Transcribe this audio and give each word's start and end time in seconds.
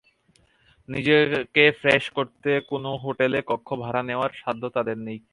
নিজেকে 0.89 1.63
ফ্রেশ 1.79 2.03
করতে 2.17 2.49
কোনো 2.71 2.89
হোটেলে 3.03 3.39
কক্ষ 3.49 3.67
ভাড়া 3.83 4.01
নেওয়ার 4.03 4.31
সাধ্য 4.41 4.63
তাঁদের 4.75 4.97
নেই। 5.07 5.19